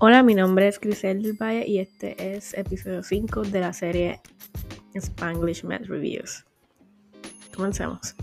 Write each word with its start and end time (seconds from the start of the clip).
Hola, 0.00 0.22
mi 0.22 0.36
nombre 0.36 0.68
es 0.68 0.78
Grisel 0.78 1.22
del 1.22 1.32
Valle 1.32 1.66
y 1.66 1.80
este 1.80 2.36
es 2.36 2.54
episodio 2.54 3.02
5 3.02 3.42
de 3.42 3.58
la 3.58 3.72
serie 3.72 4.20
Spanglish 4.94 5.64
Math 5.64 5.86
Reviews. 5.86 6.46
Comencemos. 7.52 8.14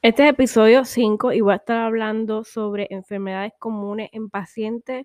Este 0.00 0.24
es 0.24 0.30
episodio 0.30 0.86
5 0.86 1.34
y 1.34 1.42
voy 1.42 1.52
a 1.52 1.56
estar 1.56 1.76
hablando 1.76 2.42
sobre 2.42 2.86
enfermedades 2.88 3.52
comunes 3.58 4.08
en 4.12 4.30
pacientes 4.30 5.04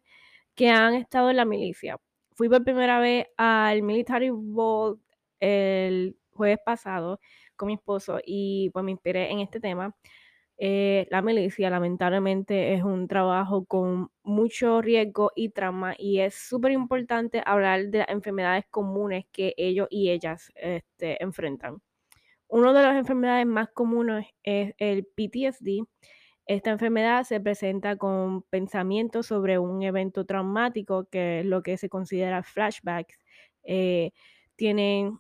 que 0.56 0.70
han 0.70 0.94
estado 0.94 1.32
en 1.32 1.36
la 1.36 1.44
milicia. 1.44 1.98
Fui 2.34 2.48
por 2.48 2.64
primera 2.64 3.02
vez 3.02 3.26
al 3.36 3.82
Military 3.84 4.30
Ball 4.32 5.02
el 5.40 6.18
jueves 6.32 6.60
pasado 6.66 7.20
con 7.56 7.68
mi 7.68 7.74
esposo 7.76 8.20
y 8.26 8.70
pues 8.72 8.86
me 8.86 8.92
inspiré 8.92 9.32
en 9.32 9.40
este 9.40 9.60
tema. 9.60 9.96
Eh, 10.60 11.08
la 11.12 11.22
milicia 11.22 11.70
lamentablemente 11.70 12.74
es 12.74 12.84
un 12.84 13.08
trabajo 13.08 13.66
con 13.66 14.10
mucho 14.24 14.82
riesgo 14.82 15.32
y 15.36 15.50
trauma 15.50 15.94
y 15.98 16.20
es 16.20 16.34
súper 16.34 16.72
importante 16.72 17.44
hablar 17.46 17.90
de 17.90 18.00
las 18.00 18.10
enfermedades 18.10 18.66
comunes 18.72 19.26
que 19.32 19.54
ellos 19.58 19.88
y 19.92 20.10
ellas 20.10 20.52
este, 20.56 21.22
enfrentan. 21.24 21.78
Una 22.48 22.74
de 22.74 22.82
las 22.82 22.96
enfermedades 22.96 23.46
más 23.46 23.70
comunes 23.70 24.28
es 24.44 24.74
el 24.78 25.06
PTSD. 25.06 25.86
Esta 26.46 26.72
enfermedad 26.72 27.24
se 27.24 27.42
presenta 27.42 27.98
con 27.98 28.42
pensamientos 28.44 29.28
sobre 29.28 29.60
un 29.60 29.84
evento 29.84 30.26
traumático, 30.26 31.08
que 31.10 31.42
es 31.42 31.46
lo 31.46 31.62
que 31.62 31.78
se 31.78 31.90
considera 31.90 32.42
flashbacks. 32.44 33.20
Eh, 33.64 34.12
tienen 34.56 35.20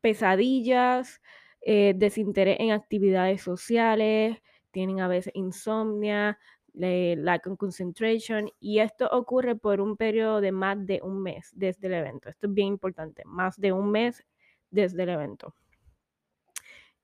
pesadillas, 0.00 1.20
eh, 1.60 1.94
desinterés 1.96 2.58
en 2.60 2.72
actividades 2.72 3.42
sociales, 3.42 4.38
tienen 4.70 5.00
a 5.00 5.08
veces 5.08 5.32
insomnia, 5.34 6.38
lack 6.74 7.46
of 7.46 7.58
concentration, 7.58 8.50
y 8.60 8.78
esto 8.78 9.08
ocurre 9.10 9.56
por 9.56 9.80
un 9.80 9.96
periodo 9.96 10.40
de 10.40 10.52
más 10.52 10.86
de 10.86 11.00
un 11.02 11.22
mes 11.22 11.50
desde 11.54 11.88
el 11.88 11.94
evento. 11.94 12.28
Esto 12.28 12.46
es 12.46 12.54
bien 12.54 12.68
importante, 12.68 13.22
más 13.24 13.56
de 13.58 13.72
un 13.72 13.90
mes 13.90 14.24
desde 14.70 15.02
el 15.02 15.08
evento. 15.10 15.54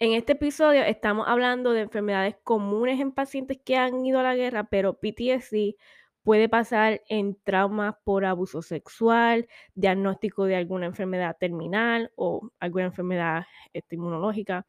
En 0.01 0.13
este 0.13 0.33
episodio 0.33 0.83
estamos 0.83 1.27
hablando 1.29 1.73
de 1.73 1.83
enfermedades 1.83 2.37
comunes 2.43 3.01
en 3.01 3.13
pacientes 3.13 3.59
que 3.65 3.77
han 3.77 4.05
ido 4.05 4.19
a 4.21 4.25
la 4.25 4.35
guerra, 4.35 4.65
pero 4.65 4.95
PTSD 4.95 5.77
puede 6.25 6.49
pasar 6.49 7.03
en 7.09 7.37
traumas 7.45 7.95
por 8.03 8.25
abuso 8.25 8.63
sexual, 8.63 9.47
diagnóstico 9.75 10.47
de 10.47 10.57
alguna 10.57 10.87
enfermedad 10.87 11.37
terminal 11.39 12.11
o 12.17 12.51
alguna 12.59 12.87
enfermedad 12.87 13.45
este, 13.73 13.97
inmunológica 13.97 14.67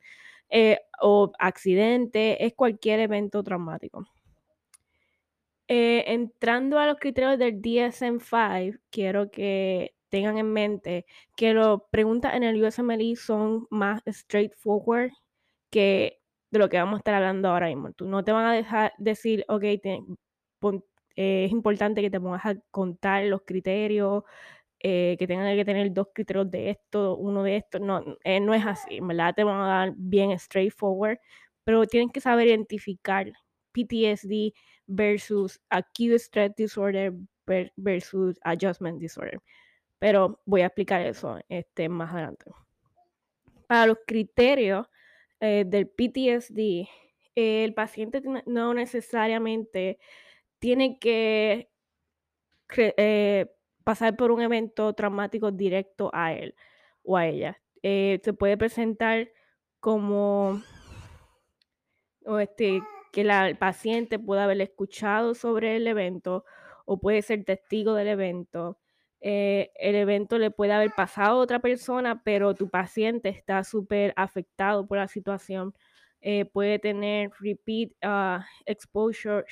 eh, 0.50 0.80
o 1.02 1.32
accidente, 1.40 2.46
es 2.46 2.54
cualquier 2.54 3.00
evento 3.00 3.42
traumático. 3.44 4.06
Eh, 5.68 6.04
entrando 6.08 6.78
a 6.78 6.86
los 6.88 6.98
criterios 7.00 7.40
del 7.40 7.62
DSM-5, 7.62 8.80
quiero 8.92 9.32
que 9.32 9.96
tengan 10.10 10.38
en 10.38 10.52
mente 10.54 11.06
que 11.36 11.54
las 11.54 11.80
preguntas 11.90 12.36
en 12.36 12.44
el 12.44 12.64
USMLE 12.64 13.16
son 13.16 13.66
más 13.72 14.02
straightforward 14.08 15.12
que 15.72 16.20
de 16.52 16.60
lo 16.60 16.70
que 16.70 16.78
vamos 16.78 16.96
a 16.96 16.98
estar 17.00 17.16
hablando 17.16 17.50
ahora 17.50 17.68
mismo. 17.68 17.92
Tú 17.94 18.08
no 18.08 18.24
te 18.24 18.32
van 18.32 18.46
a 18.46 18.54
dejar 18.54 18.94
decir, 18.98 19.46
ok, 19.48 19.64
es 21.16 21.52
importante 21.52 22.02
que 22.02 22.10
te 22.10 22.20
pongas 22.20 22.46
a 22.46 22.56
contar 22.72 23.24
los 23.26 23.44
criterios, 23.44 24.24
eh, 24.80 25.16
que 25.18 25.28
tengan 25.28 25.56
que 25.56 25.66
tener 25.66 25.92
dos 25.94 26.10
criterios 26.14 26.52
de 26.52 26.70
esto, 26.72 27.18
uno 27.18 27.44
de 27.44 27.58
esto. 27.58 27.80
No, 27.80 28.04
eh, 28.24 28.40
no 28.40 28.54
es 28.54 28.66
así, 28.66 29.00
verdad 29.02 29.34
te 29.36 29.44
van 29.44 29.62
a 29.62 29.68
dar 29.68 29.94
bien 29.98 30.38
straightforward, 30.38 31.20
pero 31.64 31.86
tienen 31.88 32.10
que 32.10 32.22
saber 32.22 32.48
identificar 32.48 33.32
PTSD 33.72 34.54
versus 34.88 35.60
acute 35.70 36.16
stress 36.20 36.56
disorder 36.56 37.14
versus 37.76 38.38
adjustment 38.44 39.00
disorder. 39.00 39.42
Pero 40.00 40.42
voy 40.46 40.62
a 40.62 40.68
explicar 40.68 41.02
eso 41.02 41.40
este, 41.50 41.90
más 41.90 42.14
adelante. 42.14 42.52
Para 43.68 43.88
los 43.88 43.98
criterios 44.06 44.88
eh, 45.40 45.64
del 45.66 45.88
PTSD, 45.88 46.88
el 47.36 47.74
paciente 47.74 48.22
no 48.46 48.74
necesariamente 48.74 50.00
tiene 50.60 51.00
que 51.00 51.70
eh, 52.78 53.48
pasar 53.84 54.16
por 54.16 54.32
un 54.32 54.42
evento 54.42 54.94
traumático 54.94 55.52
directo 55.52 56.10
a 56.14 56.34
él 56.34 56.56
o 57.04 57.18
a 57.18 57.28
ella. 57.28 57.62
Eh, 57.84 58.20
se 58.24 58.34
puede 58.34 58.58
presentar 58.58 59.30
como 59.80 60.62
este, 62.40 62.82
que 63.12 63.22
el 63.22 63.58
paciente 63.58 64.18
pueda 64.20 64.46
haber 64.46 64.60
escuchado 64.62 65.36
sobre 65.36 65.76
el 65.76 65.88
evento 65.88 66.46
o 66.86 67.00
puede 67.00 67.22
ser 67.22 67.46
testigo 67.46 67.94
del 67.94 68.08
evento. 68.08 68.80
Eh, 69.22 69.72
el 69.76 69.96
evento 69.96 70.38
le 70.38 70.52
puede 70.52 70.74
haber 70.74 70.92
pasado 70.96 71.40
a 71.40 71.44
otra 71.44 71.60
persona, 71.60 72.24
pero 72.24 72.56
tu 72.56 72.70
paciente 72.70 73.30
está 73.30 73.64
súper 73.64 74.14
afectado 74.18 74.88
por 74.88 74.98
la 74.98 75.08
situación. 75.08 75.74
Eh, 76.28 76.44
puede 76.44 76.80
tener 76.80 77.30
repeat 77.40 77.92
uh, 78.04 78.44
exposure, 78.66 79.46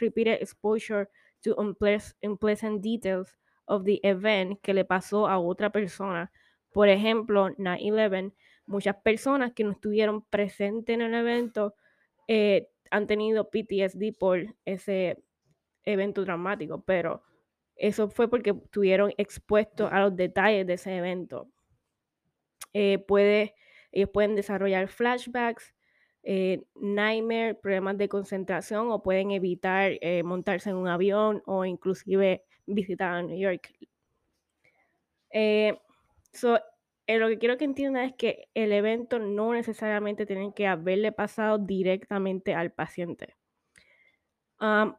repeated 0.00 0.40
exposure 0.40 1.08
to 1.42 1.52
unpleasant 1.58 2.80
details 2.80 3.36
of 3.66 3.82
the 3.84 3.98
event 4.04 4.60
que 4.62 4.72
le 4.72 4.84
pasó 4.84 5.26
a 5.26 5.40
otra 5.40 5.70
persona. 5.70 6.30
Por 6.72 6.88
ejemplo, 6.88 7.48
9-11, 7.58 8.34
muchas 8.66 8.94
personas 9.02 9.52
que 9.52 9.64
no 9.64 9.72
estuvieron 9.72 10.22
presentes 10.22 10.94
en 10.94 11.02
el 11.02 11.12
evento 11.12 11.74
eh, 12.28 12.68
han 12.92 13.08
tenido 13.08 13.50
PTSD 13.50 14.16
por 14.16 14.54
ese 14.64 15.24
evento 15.82 16.24
dramático, 16.24 16.84
pero 16.84 17.24
eso 17.74 18.08
fue 18.08 18.30
porque 18.30 18.50
estuvieron 18.50 19.12
expuestos 19.16 19.90
a 19.90 19.98
los 19.98 20.14
detalles 20.14 20.68
de 20.68 20.74
ese 20.74 20.96
evento. 20.96 21.48
Eh, 22.74 23.04
ellos 23.90 24.10
pueden 24.10 24.36
desarrollar 24.36 24.86
flashbacks, 24.86 25.74
eh, 26.22 26.62
nightmare, 26.76 27.54
problemas 27.54 27.98
de 27.98 28.08
concentración 28.08 28.90
o 28.90 29.02
pueden 29.02 29.32
evitar 29.32 29.92
eh, 30.00 30.22
montarse 30.22 30.70
en 30.70 30.76
un 30.76 30.88
avión 30.88 31.42
o 31.46 31.64
inclusive 31.64 32.44
visitar 32.66 33.12
a 33.12 33.22
New 33.22 33.38
York. 33.38 33.72
So, 36.32 36.58
lo 37.08 37.28
que 37.28 37.38
quiero 37.38 37.56
que 37.58 37.64
entiendan 37.64 38.04
es 38.04 38.14
que 38.14 38.48
el 38.54 38.72
evento 38.72 39.18
no 39.18 39.52
necesariamente 39.52 40.26
tiene 40.26 40.52
que 40.54 40.66
haberle 40.66 41.12
pasado 41.12 41.58
directamente 41.58 42.54
al 42.54 42.72
paciente. 42.72 43.34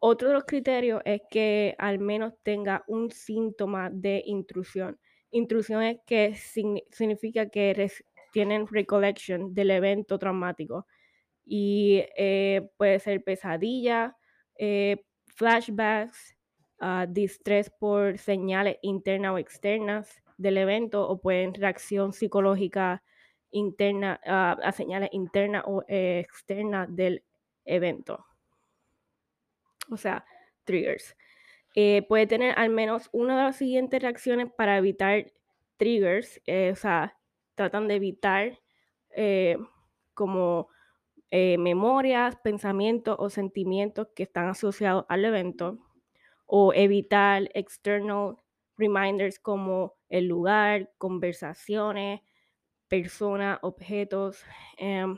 otro 0.02 0.28
de 0.28 0.34
los 0.34 0.44
criterios 0.44 1.02
es 1.06 1.22
que 1.32 1.76
al 1.78 2.00
menos 2.00 2.34
tenga 2.44 2.84
un 2.88 3.12
síntoma 3.12 3.90
de 3.90 4.22
intrusión. 4.26 5.00
Intrusión 5.32 5.82
es 5.84 6.00
que 6.06 6.36
significa 6.36 7.50
que 7.50 7.90
tienen 8.34 8.68
recollection 8.68 9.54
del 9.54 9.72
evento 9.72 10.20
traumático 10.20 10.86
y 11.46 12.04
eh, 12.18 12.70
puede 12.78 13.00
ser 13.00 13.24
pesadilla, 13.24 14.18
eh, 14.58 15.04
flashbacks, 15.28 16.36
uh, 16.82 17.06
distrés 17.08 17.70
por 17.70 18.18
señales 18.18 18.78
internas 18.82 19.34
o 19.34 19.38
externas 19.38 20.22
del 20.38 20.58
evento 20.58 21.08
o 21.08 21.20
pueden 21.20 21.54
reacción 21.54 22.14
psicológica 22.14 23.04
interna 23.52 24.20
uh, 24.26 24.62
a 24.62 24.72
señales 24.72 25.10
internas 25.14 25.64
o 25.66 25.84
eh, 25.88 26.20
externas 26.20 26.94
del 26.94 27.24
evento. 27.66 28.26
O 29.90 29.98
sea, 29.98 30.26
triggers. 30.64 31.16
Eh, 31.76 32.04
puede 32.08 32.28
tener 32.28 32.58
al 32.58 32.70
menos 32.70 33.10
una 33.12 33.38
de 33.38 33.44
las 33.44 33.56
siguientes 33.58 34.02
reacciones 34.02 34.52
para 34.52 34.78
evitar 34.78 35.32
triggers, 35.78 36.40
o 36.72 36.76
sea, 36.76 37.18
tratan 37.56 37.88
de 37.88 37.96
evitar 37.96 38.60
como 40.14 40.70
memorias, 41.58 42.36
pensamientos 42.38 43.16
o 43.20 43.30
sentimientos 43.30 44.08
que 44.16 44.24
están 44.24 44.50
asociados 44.50 45.06
al 45.10 45.26
evento, 45.26 45.80
o 46.46 46.74
evitar 46.74 47.50
external 47.56 48.38
reminders 48.78 49.40
como 49.40 49.96
el 50.10 50.28
lugar, 50.28 50.92
conversaciones, 51.00 52.22
personas, 52.88 53.60
objetos. 53.64 54.44
Em, 54.78 55.18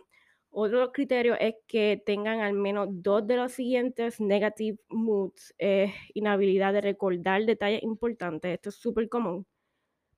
otro 0.52 0.92
criterio 0.94 1.36
es 1.40 1.56
que 1.68 2.02
tengan 2.06 2.40
al 2.42 2.54
menos 2.54 2.88
dos 2.92 3.28
de 3.28 3.38
los 3.38 3.52
siguientes 3.54 4.22
negative 4.22 4.78
moods, 4.90 5.54
inhabilidad 6.14 6.74
de 6.74 6.82
recordar 6.82 7.46
detalles 7.46 7.84
importantes, 7.84 8.54
esto 8.54 8.70
es 8.70 8.76
súper 8.76 9.10
común, 9.10 9.46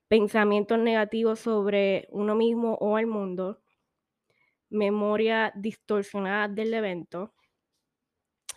pensamientos 0.08 0.80
negativos 0.80 1.40
sobre 1.40 2.08
uno 2.12 2.36
mismo 2.36 2.76
o 2.76 2.98
el 3.00 3.08
mundo, 3.08 3.62
memoria 4.70 5.52
distorsionada 5.56 6.48
del 6.48 6.74
evento, 6.74 7.34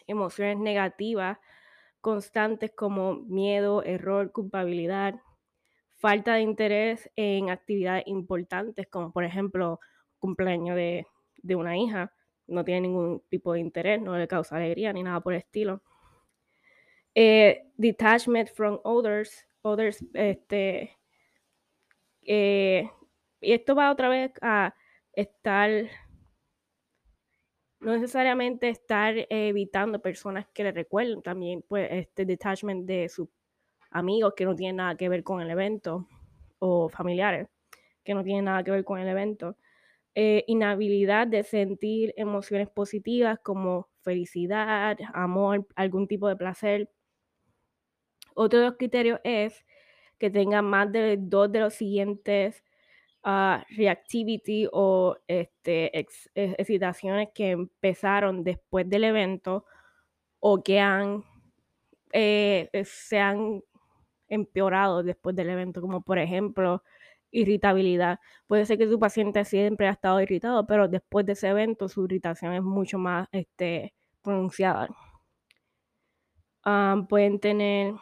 emociones 0.06 0.58
negativas 0.58 1.38
constantes 2.00 2.72
como 2.74 3.14
miedo, 3.14 3.82
error, 3.84 4.32
culpabilidad, 4.32 5.20
falta 5.96 6.34
de 6.34 6.40
interés 6.40 7.10
en 7.16 7.50
actividades 7.50 8.04
importantes, 8.06 8.86
como 8.88 9.12
por 9.12 9.24
ejemplo 9.24 9.80
cumpleaños 10.18 10.76
de, 10.76 11.06
de 11.42 11.56
una 11.56 11.76
hija, 11.76 12.12
no 12.46 12.64
tiene 12.64 12.82
ningún 12.82 13.22
tipo 13.28 13.52
de 13.52 13.60
interés, 13.60 14.00
no 14.00 14.16
le 14.16 14.26
causa 14.26 14.56
alegría 14.56 14.92
ni 14.92 15.02
nada 15.02 15.20
por 15.20 15.34
el 15.34 15.40
estilo. 15.40 15.82
Eh, 17.14 17.70
detachment 17.76 18.48
from 18.48 18.80
others, 18.84 19.46
others, 19.62 20.04
este, 20.14 20.96
eh, 22.22 22.88
y 23.40 23.52
esto 23.52 23.74
va 23.74 23.90
otra 23.90 24.08
vez 24.08 24.32
a 24.42 24.74
estar, 25.12 25.70
no 27.80 27.92
necesariamente 27.94 28.68
estar 28.68 29.14
evitando 29.30 30.00
personas 30.00 30.46
que 30.52 30.64
le 30.64 30.72
recuerden, 30.72 31.22
también 31.22 31.64
pues 31.68 31.88
este 31.90 32.24
detachment 32.24 32.86
de 32.86 33.08
sus 33.08 33.28
amigos 33.90 34.34
que 34.36 34.44
no 34.44 34.54
tienen 34.54 34.76
nada 34.76 34.96
que 34.96 35.08
ver 35.08 35.22
con 35.24 35.40
el 35.40 35.50
evento 35.50 36.06
o 36.58 36.88
familiares 36.88 37.48
que 38.04 38.14
no 38.14 38.24
tienen 38.24 38.46
nada 38.46 38.64
que 38.64 38.70
ver 38.70 38.84
con 38.84 38.98
el 38.98 39.08
evento. 39.08 39.56
Eh, 40.14 40.44
inhabilidad 40.48 41.26
de 41.26 41.44
sentir 41.44 42.12
emociones 42.16 42.68
positivas 42.68 43.38
como 43.40 43.88
felicidad, 44.02 44.98
amor, 45.14 45.66
algún 45.76 46.08
tipo 46.08 46.28
de 46.28 46.36
placer. 46.36 46.90
Otro 48.34 48.60
de 48.60 48.66
los 48.66 48.76
criterios 48.76 49.20
es 49.24 49.64
que 50.18 50.30
tenga 50.30 50.62
más 50.62 50.90
de 50.92 51.16
dos 51.18 51.50
de 51.52 51.60
los 51.60 51.74
siguientes 51.74 52.64
uh, 53.24 53.62
reactivity 53.76 54.68
o 54.72 55.16
este, 55.26 55.98
ex, 55.98 56.30
excitaciones 56.34 57.28
que 57.34 57.50
empezaron 57.50 58.44
después 58.44 58.88
del 58.88 59.04
evento 59.04 59.64
o 60.40 60.62
que 60.62 60.80
han, 60.80 61.24
eh, 62.12 62.70
se 62.84 63.18
han 63.18 63.62
empeorado 64.28 65.02
después 65.02 65.36
del 65.36 65.50
evento, 65.50 65.80
como 65.80 66.02
por 66.02 66.18
ejemplo 66.18 66.82
irritabilidad. 67.30 68.20
Puede 68.46 68.66
ser 68.66 68.78
que 68.78 68.86
tu 68.86 68.98
paciente 68.98 69.44
siempre 69.44 69.88
ha 69.88 69.92
estado 69.92 70.20
irritado, 70.20 70.66
pero 70.66 70.88
después 70.88 71.26
de 71.26 71.32
ese 71.32 71.48
evento 71.48 71.88
su 71.88 72.04
irritación 72.04 72.54
es 72.54 72.62
mucho 72.62 72.98
más 72.98 73.28
este, 73.32 73.94
pronunciada. 74.22 74.88
Um, 76.64 77.06
pueden 77.06 77.40
tener 77.40 77.94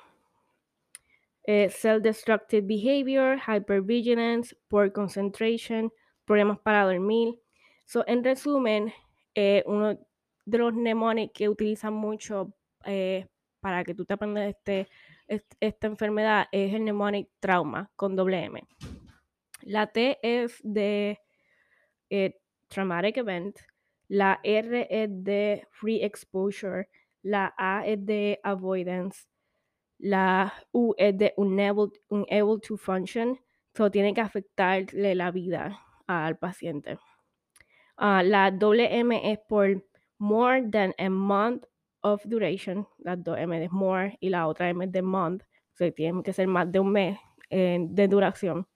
eh, 1.49 1.71
self-destructive 1.71 2.67
behavior, 2.67 3.39
hypervigilance, 3.39 4.55
poor 4.69 4.93
concentration, 4.93 5.91
problemas 6.27 6.59
para 6.59 6.85
dormir. 6.85 7.41
So, 7.87 8.05
en 8.06 8.23
resumen, 8.23 8.93
eh, 9.35 9.62
uno 9.65 9.99
de 10.45 10.59
los 10.59 10.75
mnemonics 10.75 11.33
que 11.33 11.49
utilizan 11.49 11.95
mucho 11.95 12.53
eh, 12.85 13.27
para 13.61 13.83
que 13.83 13.95
tú 13.95 14.05
te 14.05 14.12
aprendas 14.12 14.50
este, 14.50 14.89
este, 15.27 15.56
esta 15.59 15.87
enfermedad 15.87 16.49
es 16.53 16.75
el 16.75 16.83
mnemonic 16.83 17.31
trauma 17.41 17.91
con 17.97 18.15
doble 18.15 18.44
M. 18.44 18.62
La 19.62 19.87
T 19.87 20.19
es 20.23 20.61
de 20.62 21.19
traumatic 22.69 23.17
event, 23.17 23.59
la 24.09 24.39
R 24.43 24.87
es 24.91 25.09
de 25.25 25.67
free 25.71 26.05
exposure, 26.05 26.91
la 27.23 27.55
A 27.56 27.87
es 27.87 28.05
de 28.05 28.39
avoidance, 28.43 29.28
la 29.99 30.53
U 30.73 30.95
es 30.97 31.17
de 31.17 31.35
unable, 31.37 31.91
unable 32.09 32.59
to 32.61 32.77
function, 32.77 33.39
so 33.75 33.91
tiene 33.91 34.15
que 34.15 34.21
afectarle 34.21 35.15
la 35.15 35.31
vida 35.31 35.79
al 36.06 36.37
paciente. 36.39 36.99
Uh, 37.99 38.23
la 38.23 38.50
doble 38.50 38.89
M 38.99 39.33
es 39.33 39.39
por 39.49 39.83
more 40.19 40.62
than 40.62 40.95
a 40.99 41.09
month 41.09 41.65
of 42.03 42.23
duration, 42.25 42.87
las 42.99 43.23
dos 43.23 43.39
M 43.39 43.59
de 43.59 43.69
more 43.69 44.17
y 44.21 44.29
la 44.29 44.47
otra 44.47 44.69
M 44.69 44.87
de 44.87 45.03
month, 45.03 45.43
o 45.43 45.77
sea, 45.77 45.91
tiene 45.91 46.23
que 46.23 46.33
ser 46.33 46.47
más 46.47 46.71
de 46.71 46.81
un 46.81 46.93
mes 46.93 47.19
eh, 47.51 47.79
de 47.81 48.09
duración. 48.09 48.67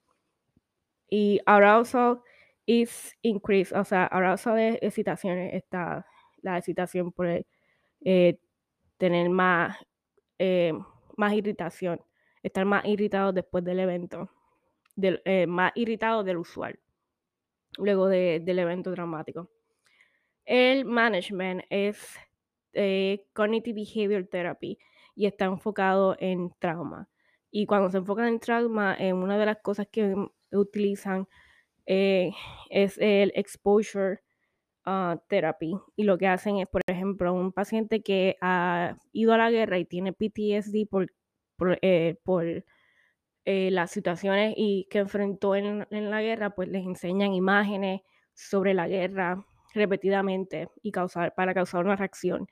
Y 1.09 1.41
arousal 1.47 2.21
is 2.67 3.15
increased, 3.23 3.77
o 3.77 3.85
sea, 3.85 4.07
arousal 4.07 4.57
de 4.57 4.79
excitaciones, 4.83 5.55
está 5.55 6.07
la 6.43 6.59
excitación 6.59 7.13
por 7.13 7.27
eh, 8.05 8.39
tener 8.99 9.29
más, 9.29 9.77
eh, 10.39 10.73
más 11.17 11.33
irritación, 11.35 12.01
estar 12.43 12.65
más 12.65 12.85
irritado 12.85 13.33
después 13.33 13.65
del 13.65 13.81
evento, 13.81 14.31
eh, 15.01 15.47
más 15.47 15.73
irritado 15.75 16.25
del 16.25 16.39
usual, 16.39 16.79
luego 17.79 18.09
de, 18.09 18.41
del 18.41 18.59
evento 18.59 18.91
dramático. 18.91 19.49
El 20.45 20.85
management 20.85 21.63
es 21.71 22.19
eh, 22.73 23.25
Cognitive 23.33 23.83
Behavior 23.83 24.27
Therapy 24.27 24.79
y 25.15 25.27
está 25.27 25.45
enfocado 25.45 26.17
en 26.19 26.53
trauma. 26.59 27.09
Y 27.51 27.67
cuando 27.67 27.91
se 27.91 27.99
enfoca 27.99 28.27
en 28.27 28.41
trauma, 28.41 28.97
eh, 28.99 29.13
una 29.13 29.39
de 29.39 29.47
las 29.47 29.59
cosas 29.59 29.87
que 29.91 30.15
utilizan 30.51 31.29
eh, 31.87 32.33
es 32.71 32.97
el 32.99 33.33
exposure 33.35 34.21
uh, 34.87 35.17
therapy. 35.29 35.75
Y 35.97 36.05
lo 36.05 36.19
que 36.19 36.29
hacen 36.29 36.59
es, 36.59 36.69
por 36.69 36.83
ejemplo, 36.87 37.33
un 37.35 37.53
paciente 37.53 38.03
que 38.03 38.37
ha 38.41 38.97
ido 39.13 39.33
a 39.35 39.39
la 39.39 39.51
guerra 39.51 39.79
y 39.79 39.85
tiene 39.85 40.13
PTSD 40.13 40.89
por, 40.89 41.13
por, 41.57 41.79
eh, 41.83 42.19
por 42.25 42.45
eh, 43.45 43.71
las 43.71 43.91
situaciones 43.91 44.55
y 44.57 44.87
que 44.91 44.99
enfrentó 45.01 45.57
en, 45.57 45.87
en, 45.91 46.11
la 46.11 46.23
guerra, 46.23 46.51
pues 46.51 46.69
les 46.69 46.85
enseñan 46.85 47.33
imágenes 47.35 48.03
sobre 48.35 48.75
la 48.75 48.89
guerra 48.89 49.45
repetidamente 49.75 50.69
y 50.83 50.93
causar, 50.93 51.35
para 51.35 51.55
causar 51.55 51.85
una 51.85 51.97
reacción 51.97 52.47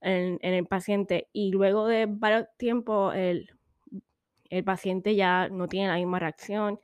en, 0.00 0.38
en 0.42 0.54
el 0.54 0.66
paciente. 0.66 1.28
Y 1.32 1.52
luego 1.52 1.86
de 1.86 2.06
varios 2.08 2.46
tiempos, 2.58 3.14
el, 3.14 3.50
el 4.50 4.64
paciente 4.64 5.14
ya 5.14 5.48
no 5.48 5.68
tiene 5.68 5.88
la 5.88 5.96
misma 5.96 6.18
reacción, 6.18 6.80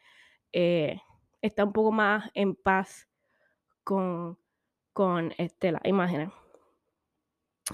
eh, 0.53 1.01
está 1.43 1.65
un 1.65 1.73
poco 1.73 1.93
más 1.93 2.31
en 2.35 2.55
paz 2.55 3.09
con, 3.85 4.39
con 4.93 5.33
este, 5.39 5.73
las 5.73 5.85
imágenes. 5.85 6.31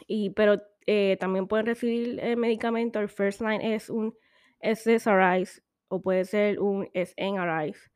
Y, 0.07 0.31
pero 0.31 0.63
eh, 0.87 1.17
también 1.19 1.47
pueden 1.47 1.67
recibir 1.67 2.21
el 2.21 2.37
medicamento. 2.37 3.01
El 3.01 3.09
first 3.09 3.41
line 3.41 3.75
es 3.75 3.91
un 3.91 4.15
SSRIs 4.63 5.63
o 5.89 6.01
puede 6.01 6.25
ser 6.25 6.61
un 6.61 6.89
SNRIs. 6.95 7.91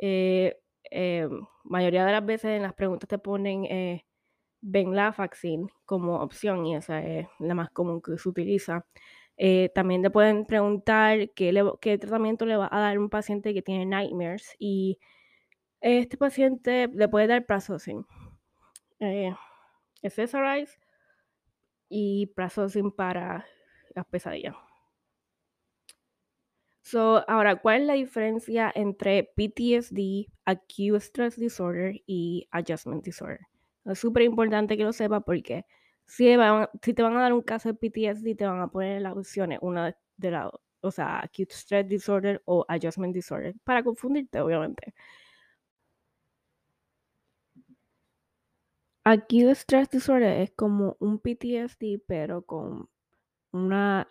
Eh, 0.00 0.60
eh, 0.90 1.28
mayoría 1.64 2.04
de 2.04 2.12
las 2.12 2.24
veces 2.24 2.50
en 2.52 2.62
las 2.62 2.74
preguntas 2.74 3.08
te 3.08 3.18
ponen 3.18 3.64
eh, 3.64 4.04
Venlafaxine 4.60 5.68
como 5.84 6.20
opción 6.20 6.66
y 6.66 6.76
esa 6.76 7.00
es 7.02 7.28
la 7.38 7.54
más 7.54 7.70
común 7.70 8.00
que 8.02 8.18
se 8.18 8.28
utiliza. 8.28 8.86
Eh, 9.36 9.70
también 9.74 10.02
te 10.02 10.10
pueden 10.10 10.46
preguntar 10.46 11.30
qué, 11.34 11.52
le, 11.52 11.62
qué, 11.80 11.96
tratamiento 11.98 12.44
le 12.44 12.56
va 12.56 12.68
a 12.72 12.80
dar 12.80 12.98
un 12.98 13.08
paciente 13.08 13.54
que 13.54 13.62
tiene 13.62 13.86
nightmares 13.86 14.56
y 14.58 14.98
este 15.80 16.16
paciente 16.16 16.88
le 16.92 17.08
puede 17.08 17.28
dar 17.28 17.46
prazosin, 17.46 18.04
eh, 19.00 19.34
SSRIs 20.02 20.78
y 21.88 22.26
prazosin 22.34 22.90
para 22.90 23.46
las 23.94 24.06
pesadillas. 24.06 24.54
So, 26.82 27.22
ahora, 27.28 27.56
¿cuál 27.56 27.82
es 27.82 27.86
la 27.86 27.94
diferencia 27.94 28.72
entre 28.74 29.24
PTSD, 29.36 30.32
Acute 30.46 31.00
Stress 31.00 31.36
Disorder 31.36 32.00
y 32.06 32.48
Adjustment 32.50 33.04
Disorder? 33.04 33.40
Es 33.84 33.98
súper 33.98 34.22
importante 34.22 34.76
que 34.76 34.84
lo 34.84 34.92
sepa 34.92 35.20
porque 35.20 35.66
si, 36.06 36.24
te 36.24 36.36
van 37.02 37.16
a 37.16 37.20
dar 37.20 37.34
un 37.34 37.42
caso 37.42 37.70
de 37.70 37.74
PTSD, 37.74 38.34
te 38.36 38.46
van 38.46 38.60
a 38.62 38.68
poner 38.68 39.02
las 39.02 39.14
opciones, 39.14 39.58
una 39.60 39.94
de 40.16 40.30
las, 40.30 40.50
o 40.80 40.90
sea, 40.90 41.20
Acute 41.20 41.52
Stress 41.54 41.86
Disorder 41.86 42.42
o 42.46 42.64
Adjustment 42.68 43.14
Disorder, 43.14 43.54
para 43.64 43.82
confundirte, 43.82 44.40
obviamente. 44.40 44.94
Acute 49.10 49.54
Stress 49.54 49.88
Disorder 49.88 50.42
es 50.42 50.50
como 50.50 50.98
un 51.00 51.18
PTSD, 51.18 52.02
pero 52.06 52.42
con 52.42 52.90
una 53.52 54.06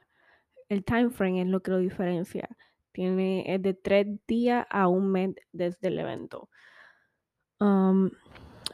el 0.70 0.84
time 0.84 1.12
frame 1.12 1.44
es 1.44 1.48
lo 1.48 1.62
que 1.62 1.70
lo 1.70 1.78
diferencia. 1.78 2.50
Tiene, 2.94 3.44
es 3.54 3.62
de 3.62 3.76
tres 3.76 4.08
días 4.28 4.66
a 4.72 4.88
un 4.88 5.12
mes 5.12 5.36
desde 5.52 5.90
el 5.90 6.00
evento. 6.00 6.50
Um, 7.60 8.10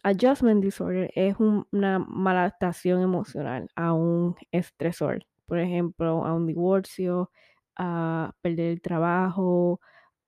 adjustment 0.03 0.63
disorder 0.63 1.11
es 1.13 1.35
un, 1.39 1.67
una 1.71 1.99
maladaptación 1.99 3.01
emocional 3.01 3.67
a 3.75 3.91
un 3.91 4.37
estresor. 4.51 5.25
Por 5.45 5.59
ejemplo, 5.59 6.25
a 6.25 6.33
un 6.33 6.47
divorcio, 6.47 7.31
a 7.75 8.31
perder 8.41 8.71
el 8.71 8.81
trabajo, 8.81 9.81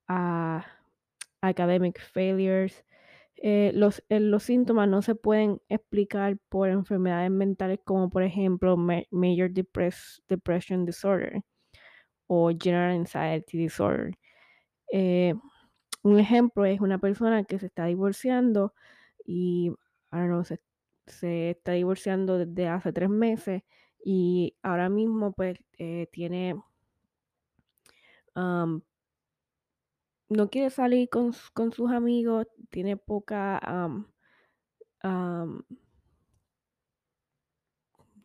a 0.08 0.66
academic 1.40 1.98
failures. 2.00 2.84
Eh, 3.38 3.70
los, 3.74 4.02
eh, 4.08 4.18
los, 4.20 4.44
síntomas 4.44 4.88
no 4.88 5.02
se 5.02 5.14
pueden 5.14 5.60
explicar 5.68 6.38
por 6.48 6.70
enfermedades 6.70 7.30
mentales 7.30 7.80
como 7.84 8.08
por 8.08 8.22
ejemplo 8.22 8.76
Major 8.78 9.50
Depress 9.50 10.22
Depression 10.26 10.86
Disorder 10.86 11.42
o 12.28 12.50
General 12.58 12.92
Anxiety 12.92 13.58
Disorder. 13.58 14.14
Eh, 14.92 15.34
un 16.02 16.18
ejemplo 16.20 16.64
es 16.64 16.80
una 16.80 16.98
persona 16.98 17.44
que 17.44 17.58
se 17.58 17.66
está 17.66 17.86
divorciando 17.86 18.74
y 19.26 19.72
ahora 20.10 20.28
no 20.28 20.44
se, 20.44 20.60
se 21.06 21.50
está 21.50 21.72
divorciando 21.72 22.38
desde 22.38 22.68
hace 22.68 22.92
tres 22.92 23.10
meses 23.10 23.62
y 24.04 24.56
ahora 24.62 24.88
mismo 24.88 25.32
pues 25.32 25.58
tiene 26.12 26.56
um, 28.36 28.80
no 30.28 30.50
quiere 30.50 30.70
salir 30.70 31.08
con, 31.08 31.32
con 31.54 31.72
sus 31.72 31.90
amigos, 31.90 32.46
tiene 32.70 32.96
poca... 32.96 33.60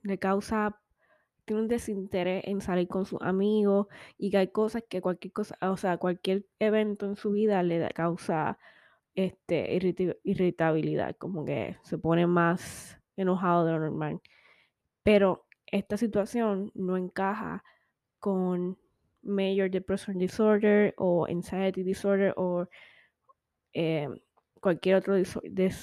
le 0.04 0.18
causa 0.18 0.82
tiene 1.46 1.64
un 1.64 1.68
desinterés 1.68 2.44
en 2.46 2.62
salir 2.62 2.88
con 2.88 3.06
sus 3.06 3.22
amigos 3.22 3.88
y 4.18 4.32
que 4.32 4.38
hay 4.38 4.48
cosas 4.50 4.84
que 4.88 5.02
cualquier 5.02 5.34
cosa, 5.34 5.58
o 5.62 5.78
sea, 5.78 5.98
cualquier 5.98 6.46
evento 6.60 7.06
en 7.06 7.16
su 7.16 7.32
vida 7.32 7.64
le 7.64 7.90
causa 7.92 8.58
este, 9.16 9.78
irritabilidad, 10.24 11.16
como 11.18 11.46
que 11.46 11.78
se 11.84 11.98
pone 11.98 12.28
más 12.28 13.00
enojado 13.16 13.66
de 13.66 13.72
lo 13.74 13.80
normal. 13.80 14.22
Pero 15.04 15.46
esta 15.66 15.98
situación 15.98 16.72
no 16.76 16.98
encaja 16.98 17.64
con 18.20 18.78
Major 19.24 19.70
Depression 19.70 20.18
Disorder 20.18 20.94
o 20.98 21.26
Anxiety 21.28 21.84
Disorder 21.84 22.34
o 22.38 22.68
eh, 23.74 24.08
cualquier 24.60 24.96
otro 24.96 25.16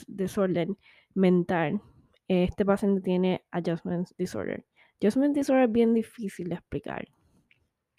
desorden 0.06 0.78
mental. 1.14 1.80
Este 2.28 2.64
paciente 2.64 3.00
tiene 3.00 3.44
Adjustment 3.50 4.08
Disorder. 4.18 4.64
Adjustment 5.00 5.34
Disorder 5.34 5.64
es 5.64 5.72
bien 5.72 5.94
difícil 5.94 6.48
de 6.48 6.56
explicar. 6.56 7.08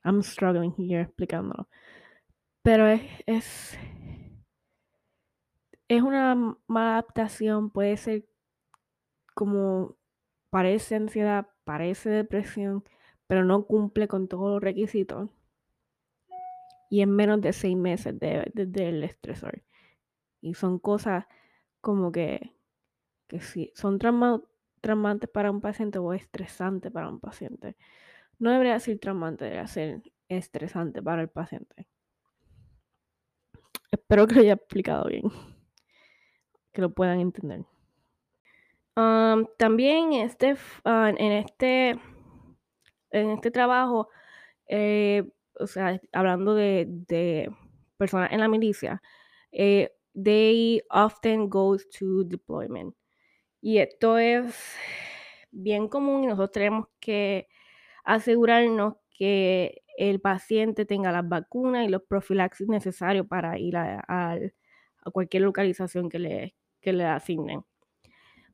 I'm 0.04 0.22
struggling 0.22 0.74
here 0.78 1.02
explicándolo. 1.02 1.68
Pero 2.62 2.88
es, 2.88 3.02
es, 3.26 3.80
es 5.88 6.02
una 6.02 6.36
mala 6.68 6.92
adaptación, 6.92 7.72
puede 7.72 7.98
ser 7.98 8.26
como 9.34 9.98
parece 10.50 10.96
ansiedad, 10.96 11.48
parece 11.64 12.10
depresión, 12.10 12.84
pero 13.30 13.46
no 13.46 13.64
cumple 13.66 14.08
con 14.08 14.28
todos 14.28 14.54
los 14.54 14.60
requisitos. 14.60 15.30
Y 16.90 17.02
en 17.02 17.12
menos 17.12 17.40
de 17.42 17.54
seis 17.54 17.78
meses 17.78 18.20
desde 18.20 18.52
de, 18.56 18.90
el 18.90 19.04
estresor. 19.04 19.62
Y 20.42 20.56
son 20.56 20.80
cosas 20.80 21.26
como 21.80 22.12
que, 22.12 22.56
que 23.28 23.40
son 23.76 24.00
traumantes 24.00 25.30
para 25.30 25.52
un 25.52 25.62
paciente 25.62 26.00
o 26.00 26.12
estresantes 26.12 26.92
para 26.92 27.08
un 27.08 27.20
paciente. 27.20 27.78
No 28.40 28.50
debería 28.50 28.80
ser 28.80 28.98
traumante, 28.98 29.44
debería 29.44 29.68
ser 29.68 30.02
estresante 30.28 31.04
para 31.04 31.22
el 31.22 31.30
paciente. 31.30 31.88
Espero 33.92 34.26
que 34.26 34.34
lo 34.34 34.42
haya 34.42 34.54
explicado 34.54 35.06
bien, 35.08 35.26
que 36.72 36.82
lo 36.82 36.92
puedan 36.96 37.20
entender. 37.20 37.64
también 38.96 40.14
este, 40.14 40.56
ah, 40.84 41.14
en, 41.16 41.32
este, 41.32 42.00
en 43.12 43.32
este 43.32 43.52
trabajo, 43.52 44.10
eh, 44.68 45.24
o 45.60 45.68
sea, 45.68 46.00
hablando 46.12 46.56
de, 46.56 47.52
personas 47.98 48.32
en 48.32 48.40
la 48.40 48.48
milicia, 48.48 49.02
eh, 49.52 49.92
they 50.14 50.82
often 50.90 51.50
go 51.50 51.78
to 51.78 52.24
deployment. 52.24 52.96
Y 53.62 53.80
esto 53.80 54.18
es 54.18 54.56
bien 55.52 55.88
común 55.88 56.24
y 56.24 56.28
nosotros 56.28 56.52
tenemos 56.52 56.88
que 57.00 57.48
asegurarnos 58.04 58.96
que 59.12 59.84
el 59.98 60.22
paciente 60.22 60.86
tenga 60.86 61.12
las 61.12 61.28
vacunas 61.28 61.86
y 61.86 61.90
los 61.90 62.04
profilaxis 62.04 62.70
necesarios 62.70 63.28
para 63.28 63.60
ir 63.60 63.76
a, 63.76 64.40
cualquier 65.12 65.44
localización 65.44 66.08
que 66.08 66.20
le, 66.20 66.56
que 66.80 66.94
le 66.94 67.04
asignen. 67.04 67.66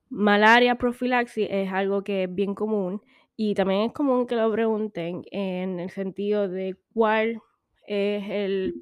Malaria 0.09 0.75
profilaxis 0.75 1.47
es 1.51 1.71
algo 1.71 2.03
que 2.03 2.23
es 2.23 2.33
bien 2.33 2.55
común 2.55 3.01
y 3.37 3.53
también 3.53 3.81
es 3.81 3.93
común 3.93 4.27
que 4.27 4.35
lo 4.35 4.51
pregunten 4.51 5.23
en 5.31 5.79
el 5.79 5.89
sentido 5.89 6.47
de 6.47 6.77
cuál 6.93 7.41
es 7.85 8.23
el, 8.29 8.81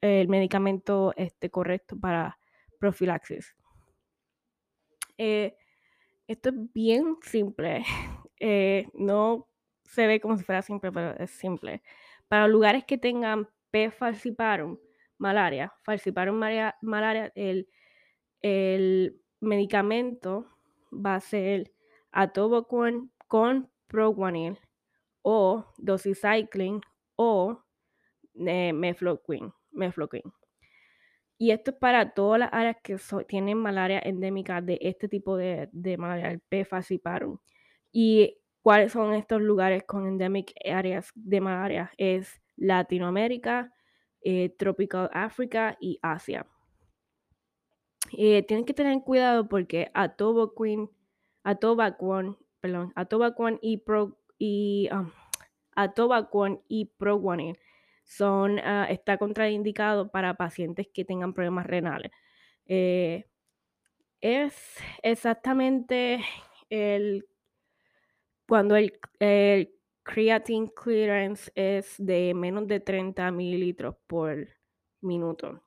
el 0.00 0.28
medicamento 0.28 1.12
este, 1.16 1.50
correcto 1.50 1.98
para 1.98 2.38
profilaxis. 2.78 3.56
Eh, 5.16 5.56
esto 6.26 6.50
es 6.50 6.72
bien 6.72 7.16
simple. 7.22 7.84
Eh, 8.46 8.88
no 8.94 9.48
se 9.84 10.06
ve 10.06 10.20
como 10.20 10.36
si 10.36 10.44
fuera 10.44 10.60
simple, 10.60 10.92
pero 10.92 11.16
es 11.16 11.30
simple. 11.30 11.82
Para 12.28 12.48
lugares 12.48 12.84
que 12.84 12.98
tengan 12.98 13.48
P. 13.70 13.90
falciparum, 13.90 14.76
malaria, 15.16 15.72
falciparum 15.82 16.36
malaria, 16.36 17.32
el, 17.36 17.68
el 18.42 19.16
medicamento 19.40 20.46
va 20.92 21.14
a 21.14 21.20
ser 21.20 21.72
atovaquone 22.10 23.08
con 23.26 23.70
proguanil 23.86 24.58
o 25.22 25.64
doxycycline 25.78 26.80
o 27.16 27.62
eh, 28.34 28.72
mefloquine, 28.72 29.52
Y 31.38 31.50
esto 31.50 31.70
es 31.70 31.76
para 31.76 32.14
todas 32.14 32.40
las 32.40 32.52
áreas 32.52 32.76
que 32.82 32.96
tienen 33.26 33.58
malaria 33.58 34.00
endémica 34.04 34.60
de 34.60 34.78
este 34.80 35.08
tipo 35.08 35.36
de, 35.36 35.68
malaria, 35.98 36.30
el 36.30 36.40
P. 36.40 36.66
Y 37.92 38.38
cuáles 38.62 38.92
son 38.92 39.14
estos 39.14 39.40
lugares 39.40 39.84
con 39.84 40.06
endemic 40.06 40.52
áreas 40.64 41.10
de 41.14 41.40
malaria. 41.40 41.92
Es 41.96 42.40
Latinoamérica, 42.56 43.72
eh, 44.20 44.54
Tropical 44.58 45.10
África 45.12 45.76
y 45.80 45.98
Asia. 46.02 46.46
Eh, 48.12 48.42
tienen 48.42 48.64
que 48.64 48.74
tener 48.74 49.00
cuidado 49.02 49.48
porque 49.48 49.90
atovaquone, 49.94 50.88
perdón, 52.64 52.94
atovaquone 52.96 53.58
y 53.60 53.76
pro 53.76 54.16
y 54.38 54.88
um, 54.90 55.10
y 56.66 56.86
proguanil 56.96 57.58
son 58.04 58.52
uh, 58.52 58.86
está 58.88 59.18
contraindicado 59.18 60.10
para 60.10 60.32
pacientes 60.32 60.88
que 60.88 61.04
tengan 61.04 61.34
problemas 61.34 61.66
renales. 61.66 62.10
Eh, 62.64 63.26
es 64.22 64.78
exactamente 65.02 66.24
el 66.70 67.26
cuando 68.48 68.76
el, 68.76 68.98
creatine 70.02 70.70
clearance 70.74 71.52
es 71.54 71.96
de 71.98 72.32
menos 72.32 72.66
de 72.66 72.80
30 72.80 73.30
mililitros 73.30 73.94
por 74.06 74.48
minuto. 75.02 75.62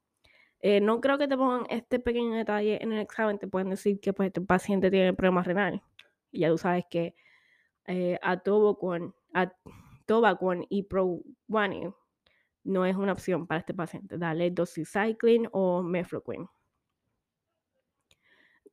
Eh, 0.62 0.82
no 0.82 1.00
creo 1.00 1.20
que 1.20 1.28
te 1.28 1.38
pongan 1.38 1.68
este 1.70 2.00
pequeño 2.00 2.34
detalle 2.34 2.82
en 2.82 2.92
el 2.92 3.02
examen, 3.02 3.38
te 3.38 3.48
pueden 3.48 3.70
decir 3.70 4.00
que 4.00 4.14
pues, 4.14 4.28
este 4.28 4.42
paciente 4.42 4.90
tiene 4.90 5.14
problemas 5.14 5.46
renales. 5.46 5.82
Y 6.32 6.40
ya 6.40 6.50
tú 6.50 6.58
sabes 6.58 6.86
que 6.90 7.16
eh, 7.86 8.20
con 10.40 10.66
y 10.70 10.84
proguanil 10.84 11.94
no 12.64 12.86
es 12.86 12.96
una 12.96 13.14
opción 13.14 13.48
para 13.48 13.60
este 13.60 13.74
paciente. 13.74 14.18
Dale 14.18 14.52
doxycycline 14.52 15.48
o 15.52 15.82
mefloquine. 15.84 16.48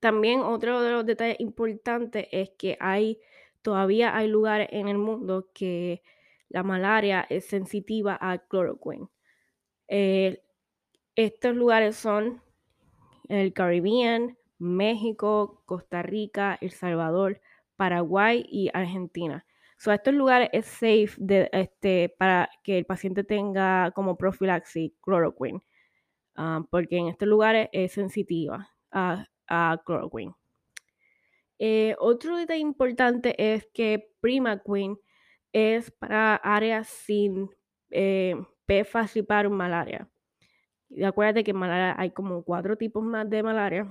También 0.00 0.40
otro 0.40 0.82
de 0.82 0.90
los 0.90 1.06
detalles 1.06 1.40
importantes 1.40 2.26
es 2.30 2.50
que 2.58 2.76
hay 2.80 3.20
todavía 3.62 4.14
hay 4.14 4.28
lugares 4.28 4.68
en 4.70 4.88
el 4.88 4.98
mundo 4.98 5.48
que 5.54 6.02
la 6.50 6.62
malaria 6.62 7.26
es 7.30 7.46
sensitiva 7.46 8.18
a 8.20 8.38
cloroquine. 8.38 9.08
Estos 9.88 11.54
lugares 11.54 11.96
son 11.96 12.42
el 13.28 13.52
Caribbean, 13.52 14.36
México, 14.58 15.62
Costa 15.66 16.02
Rica, 16.02 16.58
El 16.60 16.70
Salvador, 16.70 17.40
Paraguay 17.76 18.44
y 18.48 18.70
Argentina. 18.72 19.46
So, 19.76 19.92
estos 19.92 20.14
lugares 20.14 20.48
es 20.52 20.66
safe 20.66 21.10
de, 21.18 21.48
este, 21.52 22.14
para 22.18 22.48
que 22.62 22.78
el 22.78 22.86
paciente 22.86 23.24
tenga 23.24 23.90
como 23.92 24.16
profilaxis 24.16 24.92
cloroquine, 25.02 25.60
ah, 26.36 26.64
porque 26.70 26.96
en 26.96 27.08
estos 27.08 27.28
lugares 27.28 27.68
es 27.72 27.92
sensitiva 27.92 28.70
a, 28.90 29.26
a. 29.48 29.82
Eh, 31.58 31.94
otro 31.98 32.36
detalle 32.36 32.60
importante 32.60 33.34
es 33.54 33.66
que 33.72 34.10
Prima 34.20 34.62
Queen 34.62 34.98
es 35.52 35.90
para 35.90 36.36
áreas 36.36 36.88
sin 36.88 37.50
eh, 37.90 38.36
P. 38.66 38.84
falciparum 38.84 39.52
malaria. 39.52 40.08
Y 40.90 41.04
acuérdate 41.04 41.44
que 41.44 41.52
en 41.52 41.58
malaria 41.58 41.94
hay 41.98 42.10
como 42.10 42.42
cuatro 42.44 42.76
tipos 42.76 43.02
más 43.04 43.28
de 43.28 43.42
malaria. 43.42 43.88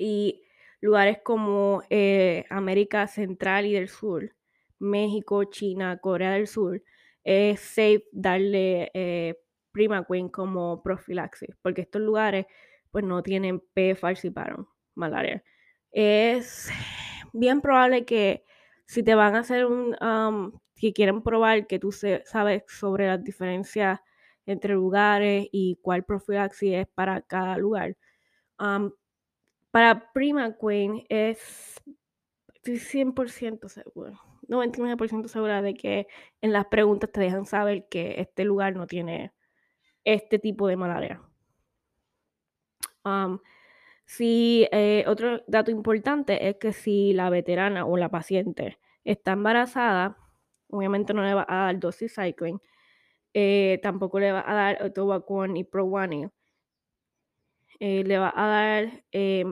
Y 0.00 0.42
lugares 0.80 1.18
como 1.22 1.82
eh, 1.90 2.46
América 2.50 3.06
Central 3.06 3.66
y 3.66 3.74
del 3.74 3.88
Sur, 3.88 4.34
México, 4.78 5.44
China, 5.44 5.98
Corea 5.98 6.32
del 6.32 6.46
Sur, 6.46 6.82
es 7.24 7.60
safe 7.60 8.04
darle 8.12 8.90
eh, 8.94 9.36
Prima 9.72 10.04
Queen 10.06 10.30
como 10.30 10.82
profilaxis, 10.82 11.54
porque 11.62 11.82
estos 11.82 12.02
lugares 12.02 12.46
pues 12.90 13.04
no 13.04 13.22
tienen 13.22 13.60
P. 13.74 13.94
falciparum 13.94 14.66
malaria 14.94 15.44
es 15.92 16.70
bien 17.32 17.60
probable 17.60 18.04
que 18.04 18.44
si 18.86 19.02
te 19.02 19.14
van 19.14 19.36
a 19.36 19.40
hacer 19.40 19.66
un, 19.66 19.96
que 20.76 20.92
quieren 20.92 21.22
probar 21.22 21.66
que 21.66 21.78
tú 21.78 21.92
sabes 21.92 22.64
sobre 22.68 23.06
las 23.06 23.22
diferencias 23.22 24.00
entre 24.46 24.74
lugares 24.74 25.48
y 25.52 25.78
cuál 25.82 26.04
profilaxis 26.04 26.74
es 26.74 26.86
para 26.88 27.22
cada 27.22 27.56
lugar. 27.56 27.96
Para 29.70 30.12
Prima 30.12 30.56
Queen 30.56 31.04
es, 31.08 31.80
estoy 32.54 32.78
100% 32.78 33.68
seguro, 33.68 34.20
99% 34.48 35.28
segura 35.28 35.62
de 35.62 35.74
que 35.74 36.06
en 36.40 36.52
las 36.52 36.66
preguntas 36.66 37.10
te 37.12 37.20
dejan 37.20 37.46
saber 37.46 37.88
que 37.88 38.20
este 38.20 38.44
lugar 38.44 38.74
no 38.74 38.86
tiene 38.86 39.32
este 40.04 40.38
tipo 40.38 40.66
de 40.66 40.76
malaria. 40.76 41.22
Um, 43.04 43.38
si, 44.06 44.66
eh, 44.72 45.04
otro 45.06 45.42
dato 45.46 45.70
importante 45.70 46.48
es 46.48 46.56
que 46.56 46.72
si 46.72 47.12
la 47.12 47.30
veterana 47.30 47.86
o 47.86 47.96
la 47.96 48.08
paciente 48.10 48.78
está 49.04 49.32
embarazada, 49.32 50.16
obviamente 50.68 51.14
no 51.14 51.22
le 51.22 51.34
va 51.34 51.46
a 51.48 51.66
dar 51.66 51.78
doxycycline, 51.78 52.60
eh, 53.34 53.78
tampoco 53.82 54.18
le 54.20 54.32
va 54.32 54.44
a 54.46 54.54
dar 54.54 54.82
Otobacon 54.82 55.56
y 55.56 55.64
Proguanil, 55.64 56.30
eh, 57.80 58.04
le 58.04 58.18
va 58.18 58.32
a 58.36 58.46
dar 58.46 59.04
eh, 59.10 59.44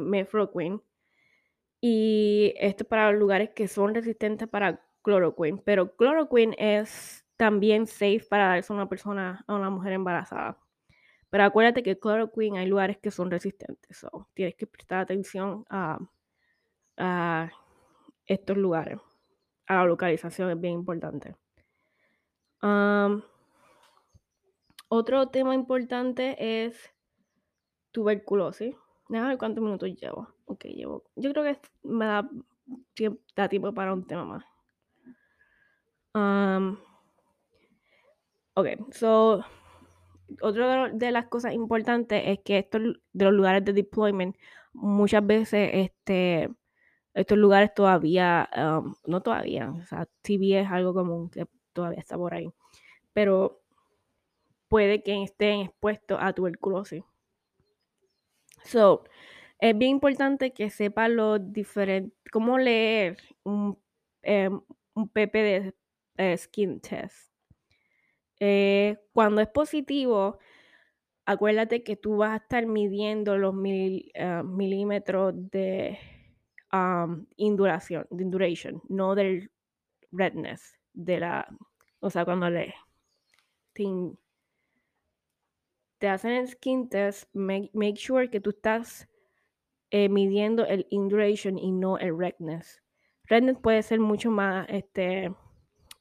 y 1.80 2.54
esto 2.58 2.84
para 2.84 3.10
los 3.10 3.20
lugares 3.20 3.50
que 3.54 3.68
son 3.68 3.94
resistentes 3.94 4.48
para 4.48 4.82
cloroquine, 5.02 5.62
pero 5.64 5.96
cloroquine 5.96 6.54
es 6.58 7.24
también 7.36 7.86
safe 7.86 8.24
para 8.28 8.48
darse 8.48 8.72
a 8.72 8.76
una 8.76 8.88
persona, 8.88 9.44
a 9.46 9.54
una 9.54 9.70
mujer 9.70 9.92
embarazada. 9.92 10.58
Pero 11.30 11.44
acuérdate 11.44 11.82
que 11.82 11.98
chloroquine 11.98 12.58
hay 12.58 12.66
lugares 12.66 12.98
que 12.98 13.10
son 13.10 13.30
resistentes, 13.30 13.96
so 13.96 14.28
tienes 14.34 14.56
que 14.56 14.66
prestar 14.66 15.00
atención 15.00 15.64
a, 15.70 15.98
a 16.98 17.50
estos 18.26 18.56
lugares. 18.56 18.98
A 19.66 19.76
la 19.76 19.84
localización 19.84 20.50
es 20.50 20.60
bien 20.60 20.74
importante. 20.74 21.34
Otro 24.90 25.28
tema 25.28 25.54
importante 25.54 26.64
es 26.66 26.92
tuberculosis. 27.92 28.74
Déjame 29.08 29.30
ver 29.30 29.38
cuántos 29.38 29.62
minutos 29.62 29.90
llevo. 29.94 30.28
Ok, 30.46 30.64
llevo. 30.66 31.04
Yo 31.16 31.32
creo 31.32 31.44
que 31.44 31.58
me 31.82 32.04
da, 32.06 32.28
tiempo, 32.94 33.20
da 33.34 33.48
tiempo 33.48 33.72
para 33.72 33.92
un 33.92 34.06
tema 34.06 34.24
más. 34.24 34.44
Um, 36.14 36.78
ok, 38.54 38.92
so 38.92 39.44
otra 40.42 40.90
de 40.90 41.10
las 41.10 41.26
cosas 41.26 41.54
importantes 41.54 42.22
es 42.26 42.40
que 42.40 42.58
estos 42.58 42.82
de 43.12 43.24
los 43.24 43.32
lugares 43.32 43.64
de 43.64 43.72
deployment, 43.72 44.36
muchas 44.72 45.26
veces 45.26 45.70
este, 45.72 46.50
estos 47.14 47.38
lugares 47.38 47.72
todavía, 47.74 48.48
no 49.06 49.22
todavía, 49.22 49.70
o 49.70 49.84
sea, 49.84 50.06
TB 50.22 50.60
es 50.60 50.70
algo 50.70 50.94
común 50.94 51.30
que 51.30 51.46
todavía 51.72 52.00
está 52.00 52.16
por 52.16 52.34
ahí, 52.34 52.50
pero 53.12 53.60
puede 54.68 55.02
que 55.02 55.22
estén 55.22 55.60
expuestos 55.60 56.18
a 56.20 56.32
tuberculosis. 56.32 57.02
So, 58.68 59.04
es 59.60 59.78
bien 59.78 59.92
importante 59.92 60.52
que 60.52 60.68
sepa 60.68 61.08
los 61.08 61.40
diferentes, 61.52 62.12
cómo 62.30 62.58
leer 62.58 63.16
un, 63.42 63.78
em, 64.22 64.60
un 64.94 65.08
PPD 65.08 65.74
eh, 66.18 66.36
skin 66.36 66.78
test. 66.80 67.32
Eh, 68.40 68.98
cuando 69.14 69.40
es 69.40 69.48
positivo, 69.48 70.38
acuérdate 71.24 71.82
que 71.82 71.96
tú 71.96 72.18
vas 72.18 72.32
a 72.32 72.42
estar 72.42 72.66
midiendo 72.66 73.38
los 73.38 73.54
mil, 73.54 74.12
uh, 74.14 74.44
milímetros 74.44 75.32
de 75.50 75.98
um, 76.72 77.26
induración, 77.36 78.06
de 78.10 78.22
induration, 78.22 78.82
no 78.88 79.14
del 79.14 79.50
redness, 80.12 80.78
de 80.92 81.20
la, 81.20 81.48
o 82.00 82.10
sea, 82.10 82.26
cuando 82.26 82.50
le 82.50 82.74
te, 83.72 83.84
te 85.98 86.08
hacen 86.08 86.32
el 86.32 86.48
skin 86.48 86.88
test, 86.88 87.28
make, 87.34 87.96
sure 87.96 88.30
que 88.30 88.40
tú 88.40 88.50
estás 88.50 89.08
eh, 89.90 90.08
midiendo 90.08 90.64
el 90.66 90.86
induration 90.90 91.58
y 91.58 91.72
no 91.72 91.98
el 91.98 92.16
redness. 92.16 92.82
Redness 93.24 93.58
puede 93.58 93.82
ser 93.82 94.00
mucho 94.00 94.30
más, 94.30 94.66
este, 94.68 95.32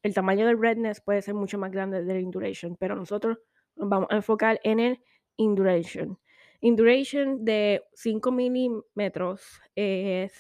el 0.04 0.14
tamaño 0.14 0.46
del 0.46 0.62
redness 0.62 1.02
puede 1.02 1.22
ser 1.22 1.34
mucho 1.34 1.58
más 1.58 1.72
grande 1.72 2.04
del 2.04 2.22
induration, 2.22 2.78
pero 2.78 2.96
nosotros 2.96 3.40
nos 3.76 3.90
vamos 3.90 4.08
a 4.12 4.16
enfocar 4.16 4.60
en 4.64 4.80
el 4.80 5.04
induration. 5.36 6.18
Induration 6.62 7.46
de 7.46 7.84
5 7.94 8.32
milímetros 8.32 9.62
es, 9.76 10.34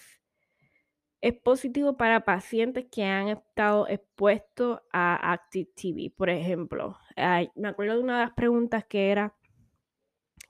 es 1.22 1.34
positivo 1.36 1.96
para 1.96 2.26
pacientes 2.26 2.86
que 2.91 3.04
han 3.04 3.28
estado 3.30 3.88
expuestos 3.88 4.80
a 4.91 5.32
Active 5.34 5.70
TV. 5.76 6.12
Por 6.15 6.30
ejemplo, 6.30 6.98
me 7.56 7.67
acuerdo 7.67 7.96
de 7.96 8.04
una 8.04 8.20
de 8.20 8.26
las 8.26 8.34
preguntas 8.34 8.86
que 8.86 9.12
era 9.12 9.37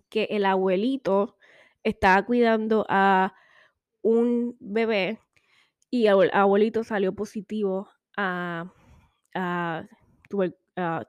que 0.09 0.25
el 0.31 0.45
abuelito 0.45 1.37
estaba 1.83 2.25
cuidando 2.25 2.85
a 2.89 3.33
un 4.01 4.55
bebé 4.59 5.19
y 5.89 6.07
el 6.07 6.29
abuelito 6.33 6.83
salió 6.83 7.13
positivo 7.13 7.89
a, 8.15 8.71
a, 9.33 9.87
a. 10.75 11.03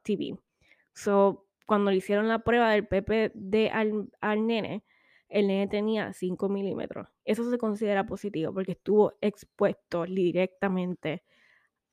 So, 0.93 1.47
cuando 1.67 1.91
le 1.91 1.99
hicieron 1.99 2.29
la 2.29 2.41
prueba 2.41 2.71
del 2.71 2.87
PPD 2.87 3.71
al, 3.73 4.09
al 4.21 4.47
nene, 4.47 4.85
el 5.29 5.47
nene 5.47 5.69
tenía 5.69 6.13
5 6.13 6.49
milímetros. 6.49 7.09
Eso 7.25 7.49
se 7.51 7.59
considera 7.59 8.07
positivo 8.07 8.53
porque 8.53 8.73
estuvo 8.73 9.13
expuesto 9.21 10.05
directamente 10.05 11.23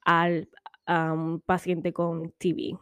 al 0.01 0.49
un 0.87 1.41
paciente 1.41 1.93
con 1.93 2.31
TB. 2.31 2.77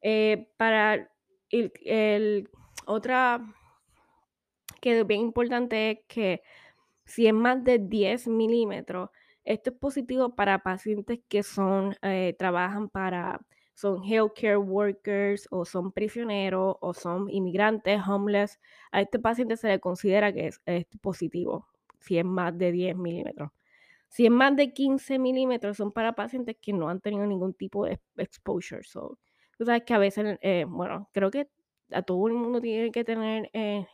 Eh, 0.00 0.48
para 0.56 1.10
el, 1.50 1.72
el, 1.84 2.50
otra 2.86 3.40
que 4.80 5.00
es 5.00 5.06
bien 5.06 5.20
importante 5.20 5.90
es 5.90 5.98
que 6.06 6.42
si 7.04 7.26
es 7.26 7.34
más 7.34 7.64
de 7.64 7.78
10 7.78 8.28
milímetros, 8.28 9.10
esto 9.44 9.70
es 9.70 9.76
positivo 9.76 10.34
para 10.34 10.62
pacientes 10.62 11.20
que 11.28 11.42
son, 11.42 11.96
eh, 12.02 12.36
trabajan 12.38 12.88
para, 12.90 13.40
son 13.74 14.04
healthcare 14.04 14.58
workers 14.58 15.48
o 15.50 15.64
son 15.64 15.90
prisioneros 15.90 16.76
o 16.80 16.92
son 16.92 17.30
inmigrantes, 17.30 18.00
homeless. 18.06 18.60
A 18.92 19.00
este 19.00 19.18
paciente 19.18 19.56
se 19.56 19.68
le 19.68 19.80
considera 19.80 20.32
que 20.32 20.48
es, 20.48 20.86
positivo 21.00 21.66
si 22.00 22.18
es 22.18 22.24
más 22.24 22.56
de 22.58 22.72
10 22.72 22.96
milímetros. 22.96 23.50
Si 24.08 24.26
es 24.26 24.30
más 24.30 24.54
de 24.56 24.72
15 24.72 25.18
milímetros, 25.18 25.76
son 25.76 25.92
para 25.92 26.14
pacientes 26.14 26.56
que 26.60 26.72
no 26.72 26.88
han 26.88 27.00
tenido 27.00 27.26
ningún 27.26 27.54
tipo 27.54 27.86
de 27.86 27.98
exposure. 28.16 28.82
So, 28.82 29.18
tú 29.58 29.64
sabes 29.64 29.82
que 29.84 29.92
a 29.92 29.98
veces, 29.98 30.38
eh, 30.40 30.64
bueno, 30.66 31.10
creo 31.12 31.30
que 31.30 31.50
a 31.90 32.02
todo 32.02 32.28
el 32.28 32.34
mundo 32.34 32.60
tiene 32.60 32.92
que 32.92 33.04
tener 33.04 33.50
eh, 33.52 33.86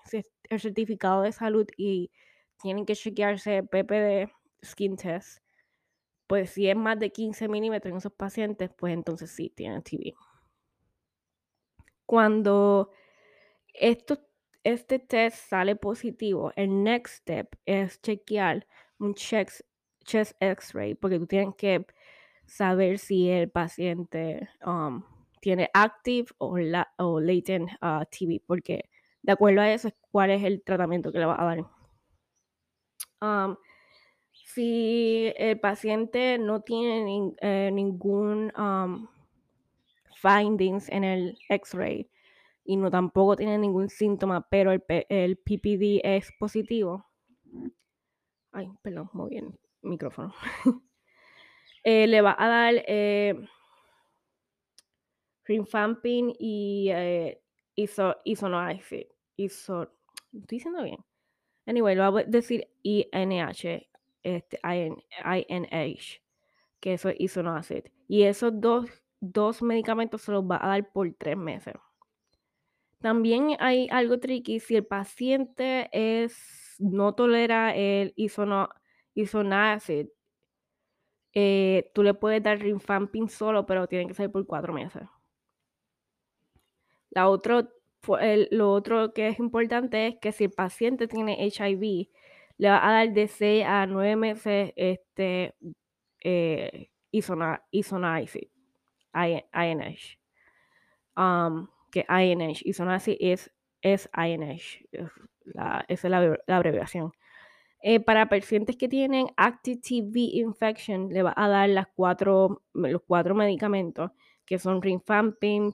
el 0.50 0.61
certificado 0.61 1.22
de 1.22 1.33
salud 1.33 1.66
y 1.77 2.11
tienen 2.62 2.85
que 2.85 2.94
chequearse 2.94 3.62
PPD 3.62 4.31
skin 4.64 4.96
test. 4.96 5.38
Pues 6.27 6.50
si 6.50 6.68
es 6.68 6.77
más 6.77 6.98
de 6.98 7.11
15 7.11 7.48
milímetros 7.48 7.90
en 7.90 7.98
esos 7.98 8.12
pacientes, 8.12 8.70
pues 8.77 8.92
entonces 8.92 9.31
sí 9.31 9.50
tienen 9.50 9.83
TB. 9.83 10.14
Cuando 12.07 12.90
esto, 13.72 14.27
este 14.64 14.98
test 14.98 15.48
sale 15.48 15.77
positivo, 15.77 16.53
el 16.57 16.83
next 16.83 17.20
step 17.20 17.57
es 17.64 18.00
chequear 18.03 18.66
un 18.98 19.14
chest, 19.14 19.62
chest 20.05 20.33
x-ray, 20.40 20.94
porque 20.94 21.18
tú 21.18 21.27
tienes 21.27 21.55
que 21.57 21.87
saber 22.46 22.98
si 22.98 23.31
el 23.31 23.50
paciente 23.50 24.48
um, 24.64 25.03
tiene 25.44 25.68
active 25.74 26.28
o, 26.38 26.57
la, 26.57 26.90
o 26.96 27.20
latent 27.20 27.68
uh, 27.83 28.02
TB, 28.07 28.40
porque 28.46 28.88
de 29.20 29.33
acuerdo 29.33 29.61
a 29.61 29.70
eso 29.70 29.88
es 29.88 29.94
cuál 30.11 30.30
es 30.30 30.42
el 30.42 30.62
tratamiento 30.62 31.12
que 31.12 31.18
le 31.18 31.26
va 31.26 31.38
a 31.38 31.44
dar. 31.44 31.66
Si 34.33 35.30
el 35.37 35.61
paciente 35.61 36.38
no 36.38 36.62
tiene 36.62 37.35
eh, 37.42 37.70
ningún 37.70 38.52
um, 38.57 39.07
findings 40.16 40.88
en 40.88 41.04
el 41.04 41.38
X-ray 41.50 42.09
y 42.64 42.76
no 42.78 42.90
tampoco 42.90 43.37
tiene 43.37 43.59
ningún 43.59 43.90
síntoma, 43.90 44.48
pero 44.48 44.72
el, 44.72 44.83
el 45.11 45.37
PPD 45.37 46.00
es 46.04 46.33
positivo. 46.38 47.04
Ay, 48.50 48.70
perdón, 48.80 49.11
muy 49.12 49.28
bien, 49.28 49.59
micrófono. 49.83 50.33
eh, 51.85 52.07
le 52.07 52.22
va 52.22 52.35
a 52.38 52.48
dar 52.48 52.74
eh, 52.87 53.46
Rifampin 55.44 56.35
y 56.38 56.88
eh, 56.90 57.40
iso, 57.74 58.16
¿Estoy 60.33 60.59
diciendo 60.59 60.83
bien? 60.83 60.98
Anyway, 61.66 61.94
lo 61.94 62.11
voy 62.11 62.22
a 62.22 62.26
decir 62.26 62.68
INH, 62.83 63.88
este, 64.22 64.59
INH, 64.62 66.22
que 66.80 66.94
eso 66.94 67.09
es 67.09 67.16
isoniazid. 67.18 67.85
Y 68.09 68.24
esos 68.24 68.61
dos, 68.61 68.90
dos 69.20 69.62
medicamentos 69.62 70.22
se 70.22 70.33
los 70.33 70.44
va 70.44 70.59
a 70.62 70.68
dar 70.68 70.92
por 70.92 71.12
tres 71.14 71.37
meses. 71.37 71.74
También 73.00 73.57
hay 73.61 73.88
algo 73.90 74.18
tricky 74.18 74.61
si 74.61 74.76
el 74.76 74.87
paciente 74.87 75.88
es, 75.92 76.76
no 76.78 77.14
tolera 77.14 77.74
el 77.74 78.12
isono, 78.16 78.68
isoniazid. 79.14 80.09
Eh, 81.33 81.90
tú 81.94 82.02
le 82.02 82.14
puedes 82.14 82.42
dar 82.42 82.59
Rifampin 82.59 83.28
solo, 83.28 83.66
pero 83.66 83.88
tiene 83.88 84.07
que 84.07 84.14
ser 84.14 84.30
por 84.30 84.46
cuatro 84.46 84.72
meses. 84.72 85.02
La 87.14 87.29
otro, 87.29 87.68
lo 88.50 88.72
otro 88.72 89.12
que 89.12 89.29
es 89.29 89.38
importante 89.38 90.09
es 90.09 90.16
que 90.20 90.33
si 90.33 90.44
el 90.44 90.50
paciente 90.50 91.07
tiene 91.09 91.37
HIV, 91.46 92.09
le 92.59 92.70
va 92.70 92.87
a 92.87 92.92
dar 92.92 93.12
de 93.12 93.29
6 93.29 93.64
a 93.66 93.87
9 93.87 94.16
meses 94.16 94.72
este, 94.77 95.55
eh, 96.22 96.90
INH. 99.53 100.18
Um, 101.16 101.68
que 101.90 102.05
INH. 102.09 102.62
Así, 102.88 103.16
es, 103.20 103.53
es 103.83 104.11
INH. 104.16 104.87
esa 104.92 105.85
es 105.88 106.05
la, 106.05 106.37
abreviación. 106.48 107.12
Eh, 107.81 108.00
para 108.00 108.29
pacientes 108.29 108.77
que 108.77 108.88
tienen 108.88 109.27
active 109.37 109.77
TB 109.77 110.16
infection, 110.16 111.11
le 111.11 111.22
va 111.22 111.35
a 111.37 111.48
dar 111.48 111.68
las 111.68 111.87
cuatro, 111.94 112.62
los 112.72 113.03
cuatro 113.07 113.35
medicamentos 113.35 114.11
que 114.46 114.59
son 114.59 114.83
rifampin, 114.83 115.72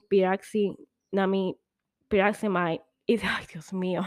piraxinamide, 1.11 1.59
piraximide 2.07 2.81
y, 3.05 3.17
ay 3.17 3.45
Dios 3.51 3.73
mío, 3.73 4.03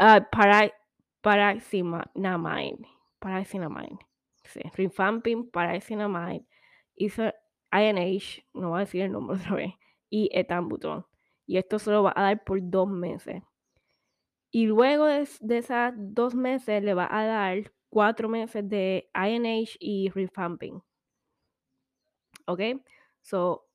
uh, 0.00 0.20
para, 0.30 0.72
paraxinamide, 1.20 2.86
paraxinamide, 3.18 3.98
sí, 4.44 4.60
paraxinamide, 5.52 6.46
INH, 7.72 8.44
no 8.52 8.70
voy 8.70 8.76
a 8.76 8.80
decir 8.80 9.02
el 9.02 9.12
nombre 9.12 9.36
otra 9.36 9.54
vez, 9.56 9.72
y 10.10 10.28
etambutol. 10.32 11.06
Y 11.46 11.56
esto 11.56 11.78
se 11.78 11.90
lo 11.90 12.02
va 12.02 12.12
a 12.14 12.22
dar 12.22 12.44
por 12.44 12.58
dos 12.62 12.88
meses. 12.88 13.42
Y 14.50 14.66
luego 14.66 15.06
de, 15.06 15.26
de 15.40 15.58
esas 15.58 15.94
dos 15.96 16.34
meses 16.34 16.82
le 16.82 16.92
va 16.92 17.08
a 17.10 17.24
dar 17.24 17.72
cuatro 17.88 18.28
meses 18.28 18.68
de 18.68 19.10
INH 19.14 19.76
y 19.80 20.10
rifampin. 20.10 20.82
¿Ok? 22.46 22.60
So, 23.22 23.66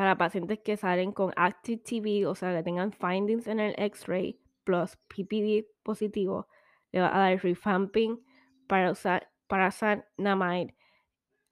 para 0.00 0.16
pacientes 0.16 0.58
que 0.60 0.78
salen 0.78 1.12
con 1.12 1.30
active 1.36 1.82
TB, 1.82 2.26
o 2.26 2.34
sea, 2.34 2.56
que 2.56 2.62
tengan 2.62 2.90
findings 2.90 3.46
en 3.46 3.60
el 3.60 3.74
X-ray 3.76 4.40
plus 4.64 4.96
PPD 5.08 5.66
positivo, 5.82 6.48
le 6.90 7.02
va 7.02 7.14
a 7.14 7.18
dar 7.18 7.44
rifampin, 7.44 8.18
para 8.66 8.92
usar 8.92 9.30
parasanamide, 9.46 10.74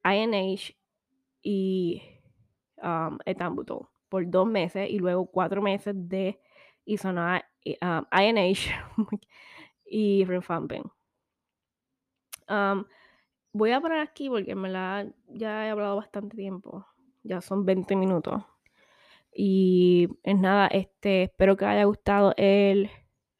INH 0.02 0.74
y 1.42 2.02
um, 2.82 3.18
etambutol 3.26 3.90
por 4.08 4.26
dos 4.30 4.46
meses 4.46 4.88
y 4.88 4.98
luego 4.98 5.26
cuatro 5.26 5.60
meses 5.60 5.94
de 5.94 6.40
isonamide, 6.86 7.44
um, 7.82 8.06
INH 8.10 8.70
y 9.84 10.24
rifampin. 10.24 10.84
Um, 12.48 12.86
voy 13.52 13.72
a 13.72 13.80
parar 13.82 14.00
aquí 14.00 14.30
porque 14.30 14.54
me 14.54 14.70
la 14.70 15.06
ya 15.28 15.66
he 15.66 15.68
hablado 15.68 15.96
bastante 15.96 16.34
tiempo. 16.34 16.86
Ya 17.28 17.40
son 17.42 17.66
20 17.66 17.94
minutos. 17.94 18.42
Y 19.34 20.08
es 20.22 20.38
nada, 20.38 20.68
este, 20.68 21.24
espero 21.24 21.58
que 21.58 21.66
haya 21.66 21.84
gustado 21.84 22.32
el, 22.38 22.88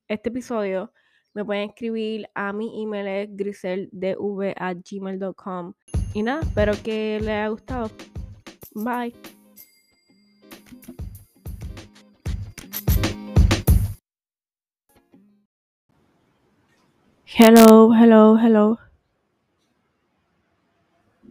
este 0.08 0.28
episodio. 0.28 0.92
Me 1.32 1.42
pueden 1.42 1.70
escribir 1.70 2.28
a 2.34 2.52
mi 2.52 2.82
email 2.82 3.34
griseldv.gmail.com 3.34 5.72
Y 6.12 6.22
nada, 6.22 6.42
espero 6.42 6.74
que 6.84 7.18
les 7.20 7.30
haya 7.30 7.48
gustado. 7.48 7.90
Bye. 8.74 9.14
Hello, 17.24 17.94
hello, 17.94 18.36
hello. 18.36 18.87